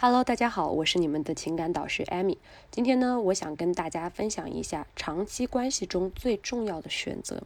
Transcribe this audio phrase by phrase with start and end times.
[0.00, 2.38] Hello，大家好，我是你们的情感导师 Amy。
[2.70, 7.42] 今天呢，我想跟大家分享一下长期关系中最重要的选择。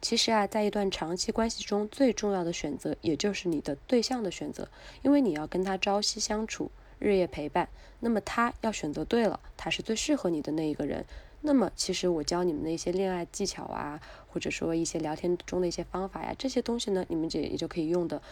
[0.00, 4.68] 其实啊，在一段长期关系中，最重要的选择也就是你的对象的选择，
[5.02, 7.68] 因为你要跟他朝夕相处，日夜陪伴。
[7.98, 11.04] 那么他要选择对了，他是最适合你的那一个人。
[11.44, 18.22] 那么，其实我教你们的一些恋爱技巧啊，或者说一些聊天中的一些方法呀，这些东西呢，你们也也就可以用的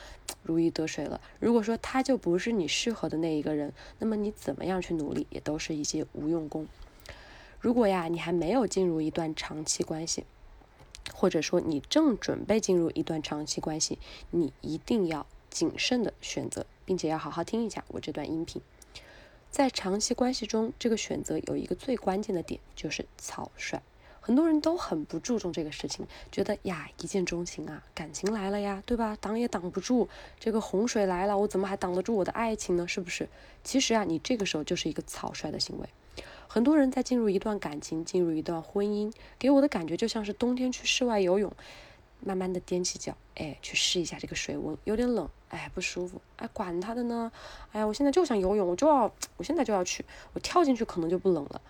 [0.45, 1.21] 如鱼得水了。
[1.41, 6.69] 如果说他就不是你适合的那一个人，那么你怎么样去努力，也都是一些无用功。
[7.59, 10.25] 如果呀，你还没有进入一段长期关系，
[11.13, 13.99] 或者说你正准备进入一段长期关系，
[14.31, 18.63] 你一定要谨慎的选择，并且要好好听一下我这段音频。
[19.51, 23.83] 在长期关系中，这个选择有一个最关键的点，就是草率。
[24.21, 29.17] 很多人都很不注重这个事情，觉得呀，一见钟情啊，感情来了呀，对吧？
[29.21, 30.09] 挡也挡不住，
[30.39, 32.87] 这个洪水来了，我怎么还挡得住我的爱情呢？
[32.87, 33.29] 是不是？
[33.65, 35.89] 其实啊，你这个时候就是一个草率的行为。
[36.47, 41.53] 很多人在进入一段感情、进入一段婚姻，给我的感觉就像是冬天去室外游泳。
[42.25, 47.31] 慢慢的踮起脚，哎，去试一下这个水温，有点冷，哎，不舒服，哎，管他的呢，
[47.73, 51.61] 哎呀，我现在就想游泳，我就要，我现在就要去，我跳进去可能就不冷了。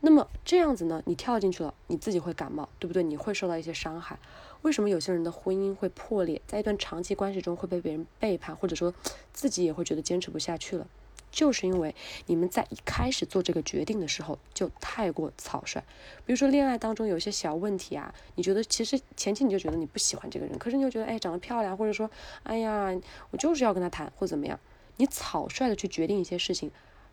[0.00, 3.02] 那么这样子呢，你跳进去了，你自己会感冒，对不对？
[3.02, 4.18] 你会受到一些伤害。
[4.62, 8.94] 为什么有些人的婚姻会破裂，在一段长期关系中会被别人背叛，或者说
[9.32, 10.86] 自己也会觉得坚持不下去了？
[11.30, 11.94] 就是因为
[12.26, 15.82] 你们在一开始做这个决定的时候就太过草率，
[16.26, 22.10] 比如说恋爱当中有些小问题啊，你觉得其实前期你就觉得你不喜欢这个人，可是你又觉得哎长得漂亮，或者说
[22.42, 22.92] 哎呀
[23.30, 24.58] 我就是要跟他谈或怎么样，
[24.96, 26.70] 你草率的去决定一些事情，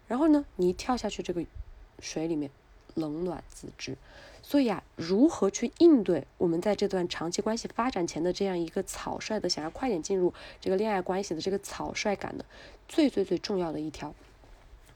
[0.08, 1.46] 然后呢你一跳下去这个
[2.00, 2.50] 水里面。
[2.96, 3.96] 冷暖自知，
[4.50, 12.46] 所以啊，如何去应对我们在这段长期关系发展前的这样一个草率的想要快点进入这个恋爱关系的这个草率感呢？
[12.88, 14.16] 最最最重要的一条，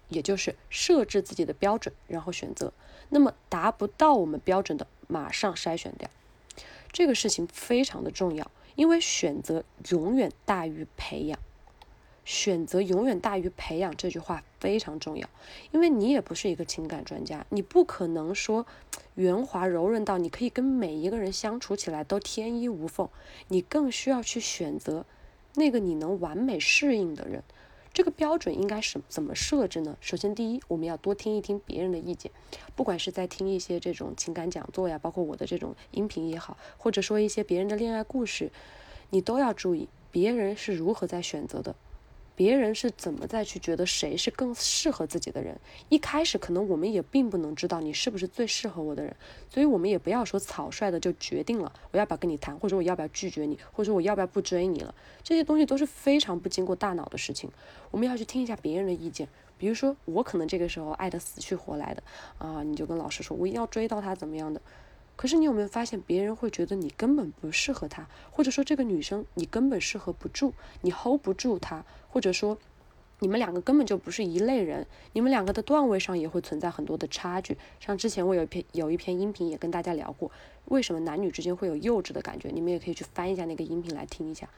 [0.07, 2.71] 也就是设置自己的标准，然后选择。
[3.09, 6.09] 那么达不到我们标准的，马上筛选掉。
[6.93, 11.37] 这个事情非常的重要，因为选择永远大于培养。
[12.31, 15.29] 选择永远大于培养，这句话非常重要，
[15.71, 18.65] 因为你也不是一个情感专家，你不可能说
[19.15, 23.09] 圆滑柔润到你可以跟每一个人相处起来都天衣无缝，
[23.49, 25.05] 你更需要去选择
[25.55, 27.43] 那个你能完美适应的人。
[27.93, 29.97] 这个标准应该是怎么设置呢？
[29.99, 32.31] 首先，第一，我们要多听一听别人的意见，
[32.77, 38.49] 不管是在听一些这种情感讲座呀，包括我的这种音频也好，或者说一些别人的恋爱故事，
[39.09, 41.75] 你都要注意别人是如何在选择的。
[42.41, 45.55] 别人是怎么再去觉得谁是更适合自己的人？
[45.89, 49.15] 一开始可能我们也并不能知道你是不是最适合我的人，
[49.47, 54.95] 所以我们也不要说草率的就决定了我要不要跟你谈，或者我要不要拒绝你，或者说我要不要不追你了。
[55.21, 57.47] 这些东西都是非常不经过大脑的事情。
[57.91, 59.27] 我们要去听一下别人的意见，
[59.59, 62.01] 比如说我可能这个时候爱的死去活来的
[62.39, 64.59] 啊，你就跟老师说我一定要追到他怎么样的。
[65.21, 70.51] 可是你有没有发现，别人会觉得你根本不适合他，或者说这个女生你根本适合不住，
[70.81, 72.57] 你 hold 不住她，或者说
[73.19, 77.55] 你们两个根本就不是一类人，你们两个的段位上也会存在很多的差距。
[77.79, 80.31] 像之前我有一篇有一篇音频也跟大家聊过，
[80.65, 84.49] 为什么男女之间会有幼稚的感觉，你们也可以去翻一下那个音频来听一下。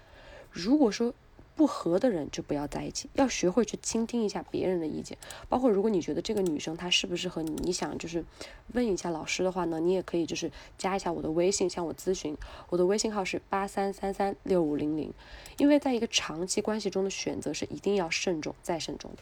[0.49, 1.13] 如果说，
[1.55, 5.17] 不合的人就不要在一起，要学会去倾听一下别人的意见。
[5.47, 8.25] 包括如果你觉得这个女生她适不适合你，你想就是
[8.73, 12.35] 问一下老师的话呢，你也可以就是加一下我的微信向我咨询。
[12.69, 15.13] 我的微信号是八三三三六五零零。
[15.57, 19.17] 因为在一个长期关系中的选择是一定要慎重再慎重的。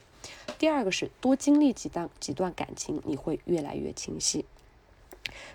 [0.57, 4.45] 第二个是多经历几段几段感情，你会越来越清晰。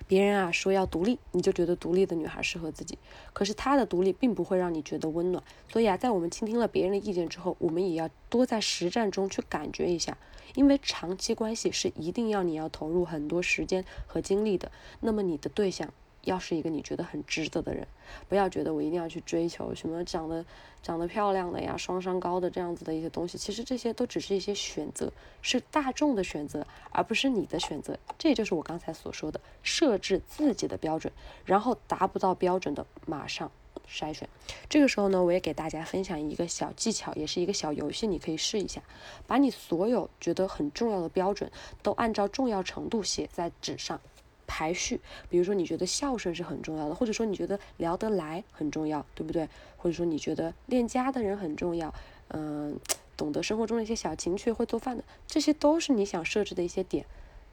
[0.06, 2.98] 别人啊说要独立，你就觉得独立的女孩适合自己。
[3.32, 5.42] 可是她的独立并不会让你觉得温暖。
[5.70, 10.16] 所以啊，在我们倾听了别人的意见之后，我们也要多在实战中去感觉一下。
[10.54, 14.72] 因为长期关系是一定要你要投入很多时间和精力的。
[15.00, 15.92] 那么你的对象。
[16.26, 17.86] 要是一个你觉得很值得的人，
[18.28, 20.44] 不要觉得我一定要去追求什么长得
[20.82, 23.38] 长得漂亮的呀、双商高的这样子的一些东西。
[23.38, 25.10] 其实这些都只是一些选择，
[25.40, 27.98] 是大众的选择，而不是你的选择。
[28.18, 31.12] 这就是我刚才所说的，设置自己的标准，
[31.44, 33.50] 然后达不到标准的马上
[33.88, 34.28] 筛选。
[34.68, 38.82] 这个时候呢，我也给大家分享一个小技巧，也是一个小游戏，你可以试一下，
[39.28, 41.50] 把你所有觉得很重要的标准
[41.82, 44.00] 都按照重要程度写在纸上。
[44.46, 49.48] 排序，比如说你觉得孝顺是很重要的，或者说你觉得聊得来很重要，对不对？
[49.76, 51.92] 或者说你觉得恋家的人很重要，
[52.28, 52.78] 嗯，
[53.16, 57.06] 懂得生活中的一些小情趣，会做饭的，这些都是你想设置的一些点。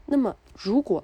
[0.06, 1.04] 那么，如果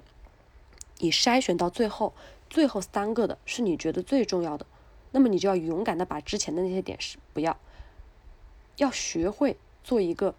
[0.98, 2.12] 你筛选到最后，
[2.48, 4.66] 最后三个的是你觉得最重要的，
[5.12, 7.58] 那么你就要勇敢的把之前的那些点是不要，
[8.76, 10.34] 要学会做一个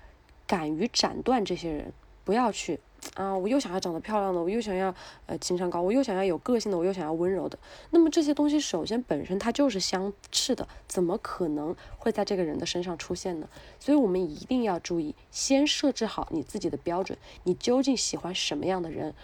[0.46, 1.92] 敢于斩断这些人，
[2.24, 2.80] 不要去。
[3.14, 4.94] 啊，我又想要长得漂亮的，我又想要
[5.26, 7.58] 呃情商高，我又想要有个性的，我又想要温柔的。
[7.90, 13.48] 那么这些东西首先本身它就是相斥的，怎么可能会在这个人的身上出现呢？
[13.78, 19.14] 所以我们一定要注意，先设置好你自己的标准，你究竟喜欢什么样的人，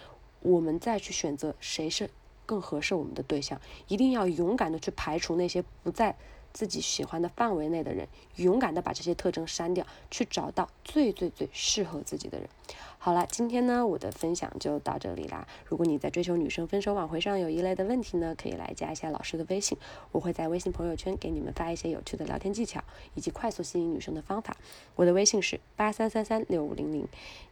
[0.41, 2.09] 我们再去选择谁是
[2.45, 3.61] 更合适我们的对象。
[3.87, 6.15] 一定要勇敢的去排除那些不在。
[6.53, 12.47] 自己喜欢的范围内的人，勇敢的把这些特征删掉，去找到最最最适合自己的人。
[12.97, 15.45] 好了，今天呢，我的分享就到这里啦。
[15.65, 19.77] 如果你在追求女生分手挽回上有一类的问题呢，可以来加一下老师的微信，
[20.13, 22.81] 我会在微信朋友圈给你们发一些有趣的聊天技巧
[23.13, 24.55] 以及快速吸引女生的方法。
[24.95, 27.05] 我的微信是八三三三六五零零，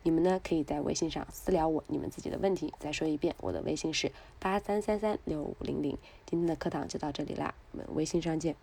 [0.04, 2.74] 你们呢可以在微信上私聊我你们自己的问题。
[2.80, 5.98] 再说一遍，我的微信是八三三三六五零零。
[6.26, 8.56] 今天的课堂就到这里啦，我们微信上见。